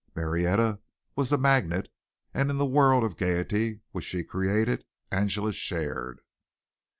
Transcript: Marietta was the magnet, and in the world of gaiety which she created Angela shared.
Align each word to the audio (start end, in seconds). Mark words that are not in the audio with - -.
Marietta 0.15 0.79
was 1.15 1.29
the 1.29 1.37
magnet, 1.37 1.87
and 2.33 2.49
in 2.49 2.57
the 2.57 2.65
world 2.65 3.03
of 3.03 3.17
gaiety 3.17 3.81
which 3.91 4.05
she 4.05 4.23
created 4.23 4.83
Angela 5.11 5.53
shared. 5.53 6.21